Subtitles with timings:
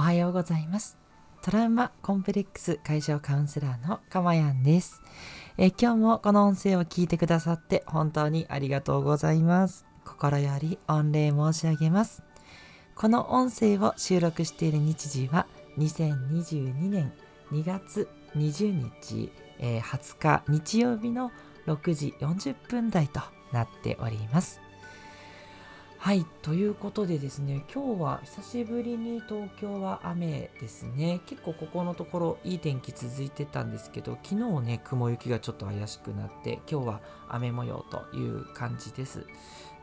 [0.00, 0.96] おはようございます。
[1.42, 5.02] トラウマコンプレックス解消カウンセラーのかまやんです。
[5.58, 9.84] え今日もこの音声を聞いてくださって本当にありがとうございます。
[10.06, 12.22] 心より御礼申し上げます。
[12.94, 15.46] この音声を収録している日時は
[15.76, 17.12] 2022年
[17.52, 18.72] 2月20
[19.02, 21.30] 日、えー、20日日曜日の
[21.66, 23.20] 6時40分台と
[23.52, 24.62] なっております。
[26.02, 31.20] はい、ということでですね、今日は久しぶりに東京は雨ですね。
[31.26, 39.26] 結構ここのところいい天気続いてたんですけど、昨日ね、雲行きがちょっと怪しくなって、今日は雨模様という感じです。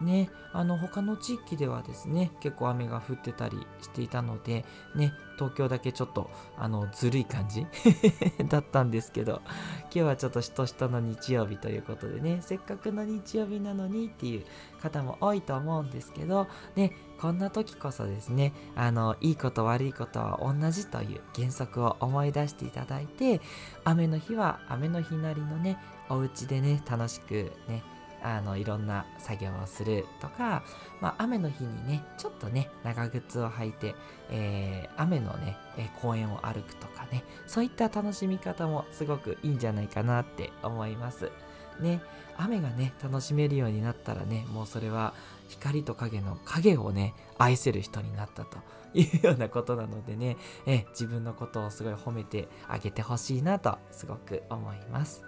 [0.01, 4.65] ね、あの他の地域ではですね、結構雨が降ってたりしていたので、
[4.95, 7.65] ね、東京だけちょっとあのずるい感じ
[8.47, 9.41] だったんですけど、
[9.83, 14.45] 今日はちょっとしとしとの日曜日ということでね、せっかくの日曜日なのにっていう
[14.81, 23.41] 方も多いと思うんですけど、ね、こんな時こそですね、あの、いいこと悪いことは同じという原則を思い出していただいて、
[23.84, 25.77] 雨の日は雨の日なりのね、
[26.09, 27.84] お家でね、楽しくね、
[28.23, 30.63] あのいろんな作業をするとか、
[31.01, 33.96] まあ、雨の日にねちょっとね長靴を履いて、
[34.29, 41.32] えー、雨のね、え公園を歩くとかねそういった楽しみ方もすごくいいんじゃないかなって思います。
[41.79, 42.01] ね
[42.38, 45.13] 雨がね楽しめるようになったらねもうそれは
[45.48, 48.57] 光と影の影をね愛せる人になったと
[48.93, 55.23] いうようなことなのでねえ自分のことをすごい褒めてあげてほしいなとすごく思います。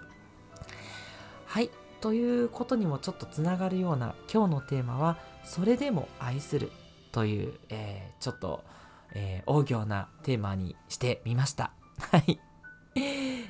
[1.46, 1.70] はい。
[2.00, 6.70] ということにもちょっとつながるような今日のテーマは「それでも愛する」
[7.12, 8.64] という、えー、ちょっと、
[9.14, 11.72] えー、大行なテーマにしてみました。
[12.10, 12.40] はい。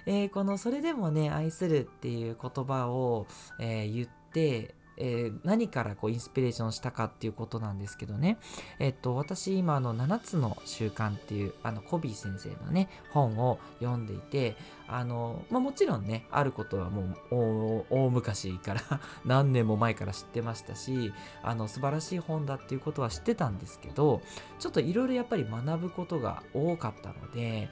[0.07, 3.27] えー、この「それでもね愛する」っていう言葉を、
[3.59, 8.39] え言ってえー、何からこうインスピレーションしたかっていうことなんですけどね、
[8.79, 14.57] えっと、私今あの7つの習慣っていうあのコビー先生のね本を読んでいて
[14.87, 18.81] あの、まあ、もちろんねあることはもう大昔から
[19.25, 21.13] 何年も前から知ってましたし
[21.43, 24.21] あの素晴らしい本だっていうことは知ってたんですけど
[24.59, 27.71] ちょっといろいろやっぱり学ぶことが多かったので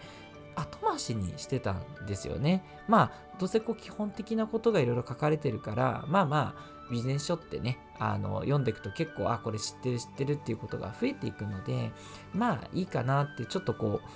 [0.61, 2.65] 後回しにしてたんですよね。
[2.89, 11.93] まあどうせこう基本的なことがいろいろ書かれてるからまあまあビジネス書ってね、あの、読んでいくと結構、あ、これ知ってる知ってるっていうことが増えていくので、
[12.33, 14.09] まあいいかなってちょっとこう、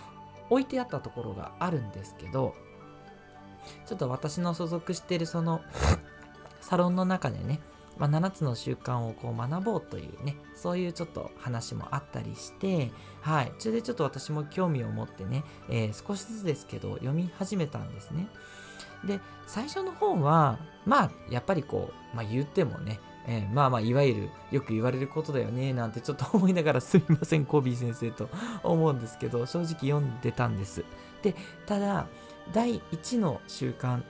[0.51, 2.55] 置いてあったところがあるんですけど、
[3.87, 5.61] ちょっと私の所属してるその
[6.61, 7.61] サロンの中でね、
[7.99, 13.53] まあ、7つの習慣をこう学ぼうというね、そういうちょっと話もあったりして、はい。
[13.59, 18.29] それでちょっと私も興味を持ってね、えー、少しずつですけど読み始めたんですね。
[19.05, 28.29] で、最初の方は、まあ、やっぱりこう、まあ言ってもね、えー、まあまあ、いわゆるよく言われることだよね、なんてちょっと思いながらすみません、コビー先生と
[28.63, 30.85] 思うんですけど、正直読んでたんです。
[31.23, 31.35] で、
[31.67, 32.07] ただ、
[32.53, 34.03] 第1の習慣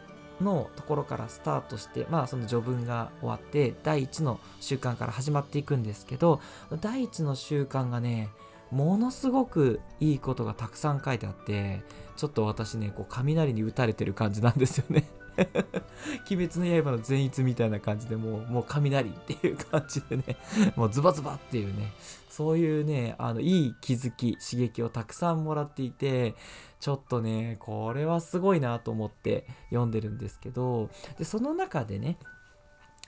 [0.43, 6.41] のところからスタートして、まあその序文が終わって、第1の習慣から始まっていくんですけど、
[6.81, 8.29] 第1の習慣がね、
[8.73, 11.83] ものすごくいいことがたくさん書いてあって
[12.17, 15.05] ちょっと私ねこう雷に打たれてる感じなんですよね。
[16.31, 20.37] 鬼滅の刃の善逸みたいな感じでもうもう雷っていう感じでね
[20.77, 21.93] もうズバズバっていうね
[22.29, 26.35] そういうねあのいい気づき刺激をたくさんもらっていて
[26.81, 32.19] ちょっとねこれはすごいなと思って読んでるんですけどでその中でね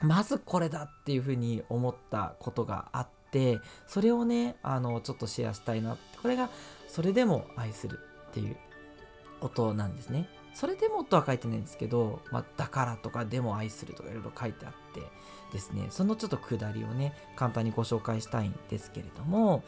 [0.02, 6.50] まずこれだっていうふうに思ったことがあってそれをねあのちょっとシェアしたいなこれが
[6.88, 7.98] それでも愛する
[8.28, 8.56] っていう
[9.40, 10.28] ことなんですね。
[10.54, 15.02] それでもとは書いてないんですけど、まあ、だからとかでも愛するとかいろいろ書いてあって
[15.52, 19.62] ですねそのちょっとくだりをね簡単にご紹介したいんですけれども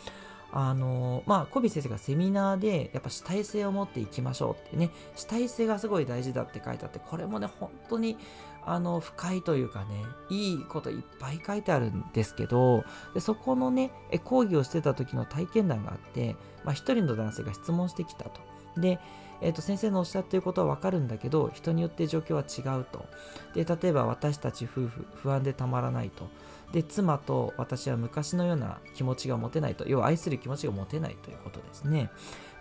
[0.52, 8.16] あのまあ、コビ先生がセミナーでやっぱ主体性を持っていきましょうってね主体性がすごい大事だって書いてあってこれもね本当に
[8.64, 9.86] あの深いというかね
[10.30, 13.90] いいこといっぱい書いてあるんですけどでそこのね
[14.24, 18.40] 講義をしてた時の体験談があって、まあ、一人の男性が質問してきたと。
[18.76, 18.98] で、
[19.40, 23.06] えー、と先生のおっしゃってることはわかるんだけど人によって状況は違うと。
[23.54, 26.28] で例えば私たち夫婦不安でたまらないと。
[26.72, 29.86] で妻と私は昔のような気持ちが持てないと。
[29.88, 32.10] 要は愛する気持ちが持てないということですね。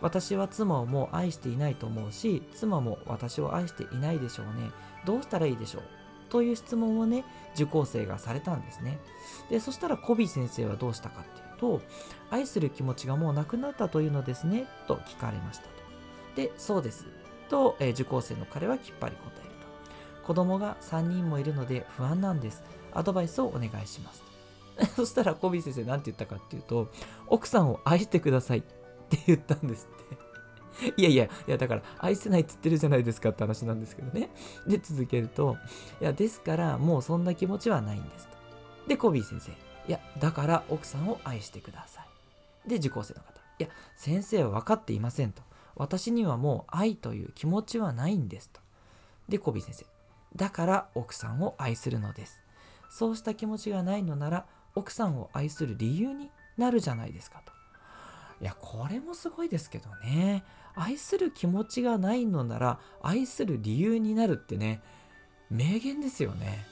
[0.01, 4.69] 私は妻をもう愛していないと思うし妻も私を愛していないでしょうね。
[5.06, 5.83] どうしたらいいでしょう？
[6.30, 7.24] という質問をね
[7.56, 9.00] 受講生がされたんですね。
[9.50, 11.81] でそしたらコビー先生はどうしたかっていうと
[12.30, 15.75] 愛する気持ちがもうなくなったというのですねと聞かれました。
[16.36, 17.06] でそうです
[17.50, 19.50] と、えー、受講生の彼はきっぱり答える
[20.20, 24.24] と子供が3人もいるので不安なんですアドバイスをお願いします
[24.96, 26.90] そしたらコビー先生何て言ったかっていうと
[27.28, 28.62] 奥さんを愛してくださいっ
[29.10, 30.26] て言ったんですって
[30.98, 34.30] いやいや、いやだから愛せないっつってるじゃないですかって話なんですけどね。
[34.68, 35.58] で、続けると、
[36.02, 38.36] いや、ですからもうそんな気持ちはないんですと。
[38.88, 39.56] で、コビー先生、い
[39.88, 42.02] や、だから奥さんを愛してくださ
[42.66, 42.70] い。
[42.70, 45.42] で、受講生の方、いや、先生は分かっていませんと。
[45.75, 48.62] 私にはもう愛という気持ちはないんですと。
[49.30, 49.86] で、コビー先生、
[50.36, 52.42] だから奥さんを愛するのです。
[52.89, 54.45] そうした気持ちがないのなら、
[54.75, 57.51] 奥さんを愛する理由になるじゃないですかと。
[58.42, 60.44] いや、これもすごいですけどね。
[60.75, 64.81] 愛する気持ちがないのなら、愛する理由になるってね、
[65.50, 66.66] 名言ですよね。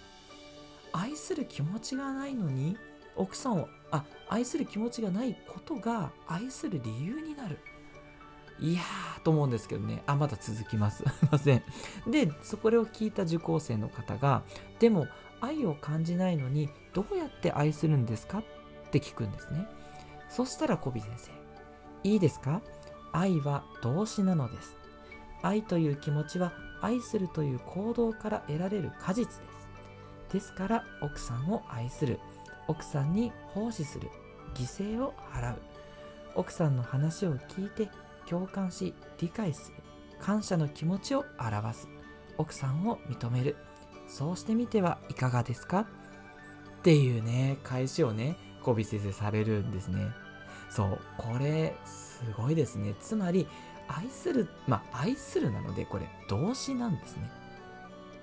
[0.92, 2.78] 愛する気持ちがないのに、
[3.16, 7.60] 奥さんを、あ、愛する気持ちがないことが愛する理由になる。
[8.64, 10.04] いやーと思うんですけどね。
[10.08, 11.04] あ、まだ続きます。
[11.20, 11.64] すいません。
[12.08, 14.44] で、そこを聞いた受講生の方が、
[14.80, 15.08] でも
[15.42, 18.44] 愛を感じないのにどうやって愛するんですかっ
[18.92, 19.68] て聞くんですね。
[20.30, 21.32] そしたらコビ先生、
[22.10, 22.62] いいですか？
[23.12, 24.78] 愛は動詞なのです。
[25.42, 29.70] 愛という気持ちは愛するという行動から得られる果実です。
[30.32, 32.20] ですから奥さんを愛する。
[32.70, 34.10] 奥さんに奉仕する。
[34.56, 35.62] 犠牲を払う。
[36.36, 37.90] 奥さんの話を聞いて
[38.30, 39.78] 共感し理解する。
[40.20, 41.88] 感謝の気持ちを表す。
[42.38, 43.56] 奥さんを認める。
[44.08, 45.82] そうしてみてはいかがですか？
[45.82, 45.86] っ
[46.84, 50.08] ていうね、返しをね、コビ先生されるんですね。
[50.70, 52.96] そう、これ、すごいですね。
[53.00, 53.48] つまり、
[53.88, 57.30] 愛する、まあ、愛するなので、これ、動詞なんですね。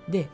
[0.09, 0.29] で、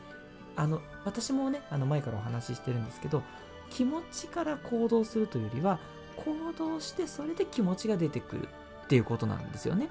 [0.56, 3.22] あの、私もね、あの、前からお話ししてるんですけど、
[3.70, 5.78] 気持ちから行動するというよりは、
[6.16, 8.48] 行動してそれで気持ちが出てくる
[8.88, 9.90] っていうことなんですよね。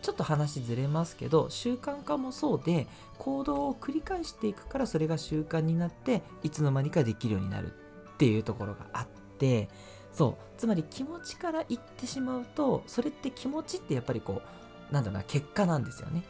[0.00, 2.86] ちょっと話ずれますけど習慣化もそうで
[3.18, 7.72] 行動を繰り返していくからそれが習慣になっていつの間にかできるようになる
[8.12, 9.06] っていうところがあっ
[9.38, 9.70] て
[10.12, 14.42] そうつまり気持ちから言ってしまうとそれって気持ちってやっぱりこ
[14.90, 16.22] うなんだろうな結果なんですよね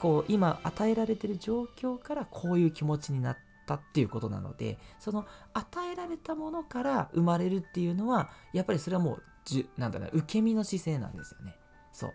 [0.00, 3.36] こう今与えられてる状況からこういう気持ちになっ
[3.66, 5.24] たっていうことなのでその
[5.54, 11.56] 与えられたものから生まれるっていうのはやっぱりそれはもうじゅなんだろう受け身の姿勢なんですよね。
[11.92, 12.14] そう。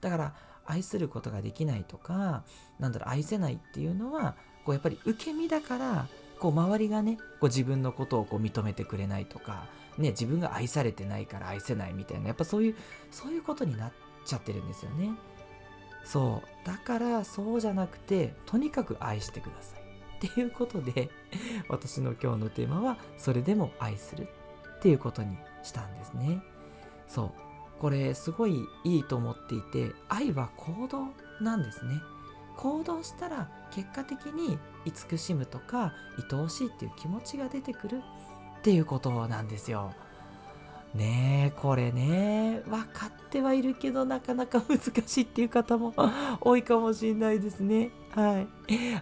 [0.00, 0.34] だから
[0.66, 2.44] 愛することができないとか
[2.78, 6.06] なんだろう愛せないっていうのはこうやっぱり受け身だから
[6.38, 12.76] こう周りがねこう自分のことをこう認めてくれないとか、ね、自分が愛されてないから愛せないみたいなやっぱそういう
[13.10, 13.92] そういうことになっ
[14.24, 15.14] ちゃってるんですよね。
[16.04, 16.66] そう。
[16.66, 19.80] だからそうじゃなくてとにかく愛してください。
[20.16, 21.10] っていうことで
[21.68, 24.28] 私の今日のテーマはそれでも愛する
[24.76, 26.42] っていうことにしたんですね。
[27.06, 27.32] そう。
[27.80, 31.08] これすごいいいと思っていて愛は行動
[31.44, 32.00] なんですね。
[32.56, 35.92] 行動したら結果的に慈しむとか
[36.30, 38.02] 愛おしいっていう気持ちが出てくる
[38.58, 39.92] っていうことなんですよ。
[40.96, 42.62] ねえこれね。
[42.66, 45.94] 分かってはいるけどなかなか難しいっていう方も
[46.40, 47.90] 多いかもしれないですね。
[48.14, 48.48] はい。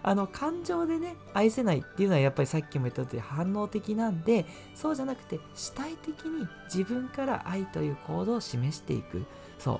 [0.03, 9.25] あの感情でね愛せないっていうのはやっぱりさっきも言った通り反応的なんでそうじゃなくて主体的に自分から愛という行動を示していく。
[9.57, 9.79] そう。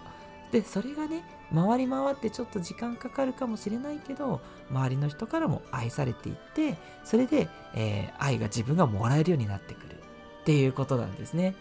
[0.52, 1.24] でそれがね
[1.54, 4.42] 回り回ってちょっと時間かかるかもしれないけど
[4.72, 9.96] 周りの人からも愛されていってそれで、えー、愛が自分がもらえるようになってくる
[10.42, 11.56] っていうことなんですね。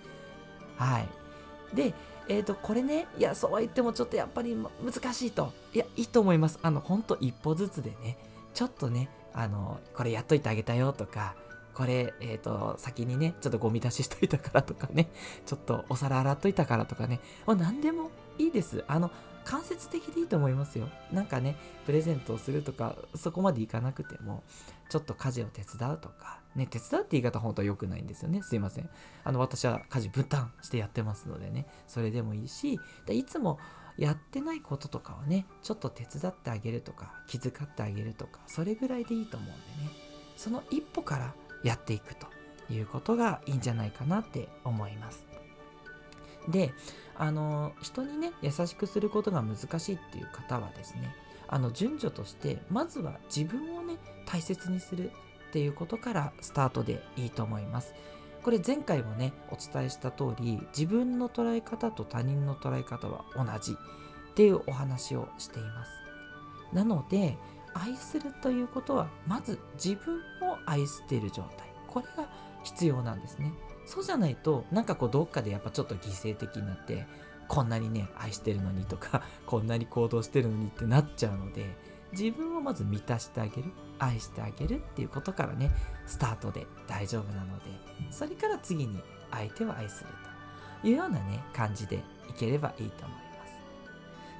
[0.76, 1.08] はい
[1.74, 1.94] で
[2.28, 5.52] えっ、ー、と、これね、いや、そうは言ってもちょっとやっぱり難しいと。
[5.74, 6.58] いや、いいと思います。
[6.62, 8.16] あの、ほんと一歩ずつでね、
[8.54, 11.34] ちょっとね、あの、これやっといてあげたよとか、
[11.74, 15.10] これ、えっ、ー、と、先にね、ちょっとゴミ出ししといたからとかね、
[15.44, 18.84] ちょっとお皿洗っといたからとかね、もう何でもいいです。
[18.86, 19.10] あの、
[19.44, 20.88] 間接的でいいと思いますよ。
[21.12, 24.44] なんかね、プレゼントをするとか、そこまでいかなくても、
[24.88, 28.42] ちょっと家事を手伝うとか、ね、手伝うって言い方本当は良くないんですよね。
[28.42, 28.88] すいません。
[29.24, 33.58] あの、私は家事分担してやってますのでね、それでもいいし、いつも
[33.96, 39.90] やってないこととかはね、ちょっと手伝ってあげるとか、気遣ってあげるとか、それぐらいでいいと思うんでね、
[40.36, 42.26] その一歩からやっていくと
[42.72, 45.24] いうことがいいんじゃないかなって思います。
[46.48, 46.72] で、
[47.16, 51.14] あの、人にね、優しくすることが難しいっていう方はですね、
[51.54, 53.94] あの順序としてまずは自分をね
[54.26, 55.12] 大切にする
[55.50, 57.94] っていうことからスタートでいいと思います。
[58.42, 63.76] これ前回もねお伝えした通り自分の捉え方と他人の捉え方は同じ
[64.32, 65.92] っていうお話をしています。
[66.72, 67.38] なので
[67.72, 72.28] 愛するということはまず自分を愛している状態これが
[72.64, 73.52] 必要なんですね。
[73.86, 77.06] そうじゃないとなんかこうどっかでやっぱちょっと犠牲的になって
[77.48, 81.76] こんなにね愛してるのにとか こんなに行動してるのにってなっちゃうので
[82.12, 85.70] 自分をまず満たしてあげる愛してあげるっていうことからね
[86.06, 87.64] スタートで大丈夫なので
[88.10, 90.10] それから次に相手を愛する
[90.82, 91.96] というようなね感じで
[92.28, 93.54] いければいいと思います。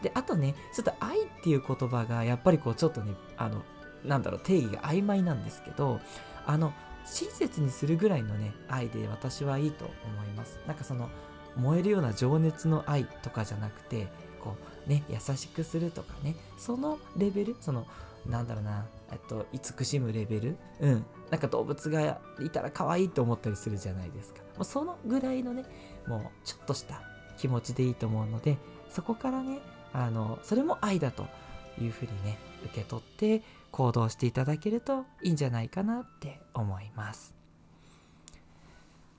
[0.03, 3.63] であとねちょっと愛っていう言葉がやっぱりこうちょっとねあの
[4.05, 6.01] なんだろう定義が曖昧なんですけど
[6.47, 6.73] あの
[7.07, 10.59] 親切にするぐらいのね愛で私はいいと思います。
[10.67, 11.09] なんかその
[11.57, 14.09] 燃えるような情熱の愛とかじゃなくて
[14.43, 14.57] こ
[14.87, 17.87] うね優しくするとかねそのレベルその
[18.27, 21.05] なんだろうなえっと慈しむレベルうん。
[21.31, 24.41] なんか動物がいたら可愛いと思ったりするじゃないですか。
[24.57, 25.65] もうそのぐらいのね
[26.07, 27.03] もうちょっとした
[27.39, 28.57] 気持ちでいいと思うので
[28.89, 29.59] そこからね
[29.93, 31.27] あのそれも愛だと
[31.81, 33.43] いうふうにね受け取って
[33.73, 37.35] 行動していただけるといいんじゃないかなって思います。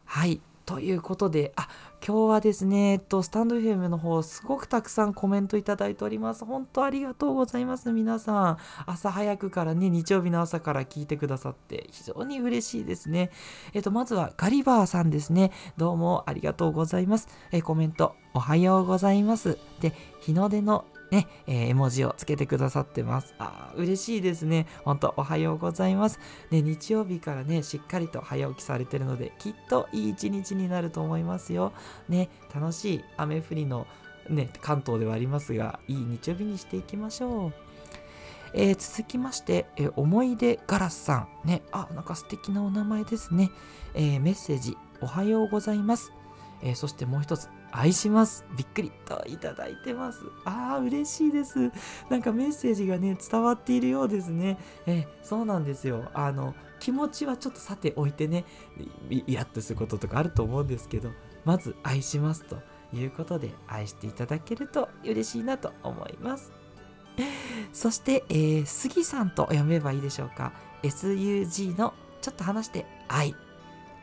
[0.06, 0.40] はい。
[0.66, 1.68] ということで、あ、
[2.06, 6.44] 今日はですね、えっと、スタンド FM の方、すごくたくさんコメントいただいております。
[6.44, 8.58] 本当ありがとうございます、皆さん。
[8.88, 13.30] 朝早くからね、日曜日の朝から聞いてくださって、非常に嬉しいですね。
[13.74, 15.52] えっと、まずはガリバーさんですね。
[15.78, 17.28] どうもありがとうございます。
[17.52, 19.60] えコメント、おはようございます。
[19.82, 23.36] で、日の出のね、えー、絵文字をつけてくださってます。
[23.40, 24.68] あ嬉しいですね。
[24.84, 26.20] 本当おはようございます。
[26.52, 31.72] ね、日曜日からね、しっかりと早起きされてるので、きっといい一日になると思いますよ。
[32.10, 33.88] ね、楽しい雨降りの
[34.30, 37.54] ね、関東ではありますが、いい日曜日にしていきましょう。
[38.54, 41.48] えー、続きまして、えー、思い出ガラスさん。
[41.48, 43.52] ね、あ、なんか素敵なお名前ですね。
[43.94, 46.12] えー、メッセージ、おはようございます。
[46.62, 48.46] えそしてもう一つ、愛します。
[48.58, 50.20] びっくりといただいてます。
[50.46, 51.72] ああ、嬉しいです。
[52.10, 54.58] なんかメッセージがね、伝わっているようですね。
[54.88, 56.10] えそうなんですよ。
[56.14, 58.46] あの、気持ちはちょっとさておいてね、
[59.10, 61.12] イラッとすることとかあると思うんですけど、
[61.44, 62.58] まず愛しますと
[62.94, 66.54] いうことで愛していただけると嬉しいなと思います。
[67.74, 70.54] そして、えー、杉さんと読めばいいでしょうか。
[70.84, 73.36] SUG のちょっと話して愛。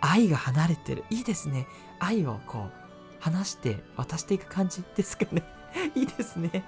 [0.02, 1.04] 愛が離れてる。
[1.08, 1.66] いいですね。
[2.00, 2.81] 愛をこう
[3.22, 5.42] 話して渡していく感じですかね
[5.94, 6.64] いいですね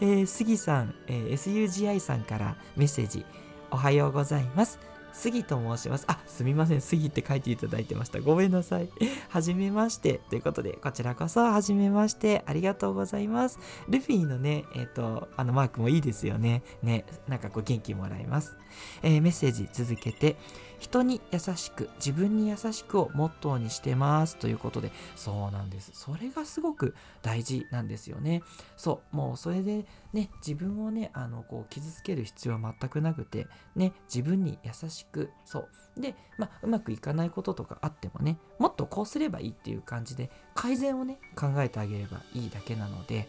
[0.00, 3.26] えー、杉さん、えー、SUGI さんからメッセージ
[3.70, 4.78] おはようございます
[5.12, 6.04] 杉と申します。
[6.08, 6.80] あ、すみません。
[6.80, 8.20] 杉って書いていただいてました。
[8.20, 8.88] ごめんなさい。
[9.28, 10.20] はじめまして。
[10.30, 12.42] ということで、こちらこそ、はじめまして。
[12.46, 13.58] ありがとうございます。
[13.88, 16.62] ルフィのね、えっ、ー、と、あのマークもいいですよね。
[16.82, 18.56] ね、なんかこう元気もらえます。
[19.02, 20.36] えー、メッセージ続けて、
[20.80, 25.92] 人に優しく自分に優しくをモットーにしてますということでそうなんです。
[25.94, 28.42] それがすごく大事なんですよね。
[28.76, 33.46] そうもうそれでね自分をねあのこう傷つける必要は全くなくて
[33.76, 35.68] ね自分に優しくそう。
[35.98, 43.28] でまあうまくいかないこととかあってもねもっとこうすればいいっていう感じで改善をね考えてあげればいいだけなので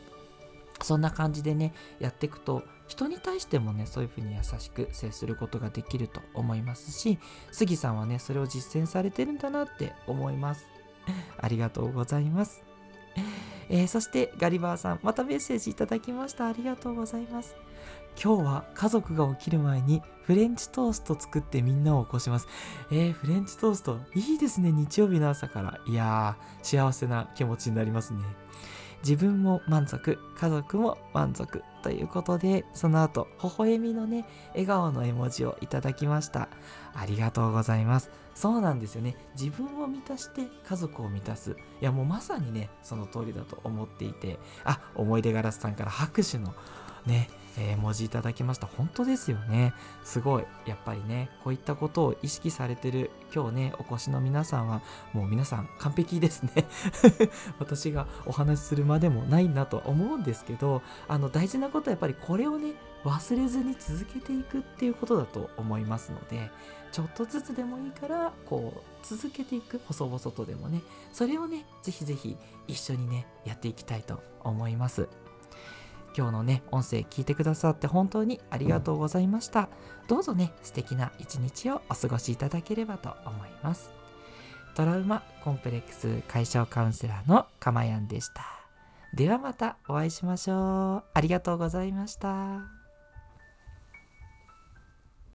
[0.84, 7.20] そんな感じでねやっていくと人に対してもねそういうふうに優しく接することができると思いますし
[7.52, 10.66] 杉さんはねそれを実践されてるんだなって思います
[11.40, 12.64] ありがとうございます
[13.74, 17.56] えー、そしてガリバーさんまたメッセージいただきましたありがとうございます
[18.22, 22.48] 今日は家族が起きる前にフレンチトースト作ってみんなを起こします。
[22.92, 25.80] えー、フレンチトーストいいですね、日曜日の朝から。
[25.88, 28.20] いやー、幸せな気持ちになりますね。
[29.04, 36.50] 自分も満足、家族も満足ということで、その後、微笑みのね、笑顔の絵文字をいただきました。
[36.94, 38.12] ありがとうございます。
[38.36, 39.16] そうなんですよね。
[39.40, 41.52] 自分を満たして家族を満たす。
[41.52, 46.54] いや、もうまさにね、その通りだと思っていて、あ、思い出ガラスさんから拍手の
[47.06, 48.68] ね、えー、文字いただきました。
[48.68, 49.74] 本当ですよね。
[50.04, 50.46] すごい。
[50.66, 54.82] やっぱりね、こういったことを意識されてる今日ね、お越しの皆さんは、
[55.14, 56.66] もう皆さん完璧ですね。
[57.60, 66.52] 私がお話しするまでもないなと思うんですけど、あの、大事なことはやっぱりこれをね、忘れずに続けていくっていうことだと思いますので、
[66.92, 70.82] ちょっとずつでもいいから、こう、続けていく、細々とでもね、
[71.12, 75.08] それをね、ぜひぜひ一緒にね、やっていきたいと思います。
[76.16, 79.70] 今日のね、音声聞いてくださって本当にありがとうございました。
[80.08, 83.92] どうぞね、素敵な一日をお過ごしいただければと思います。
[84.76, 88.44] トラウマコンプレックス解消カウンセラーのかまやんでした。
[89.14, 91.04] ではまたお会いしましょう。
[91.14, 92.81] ありがとうございました。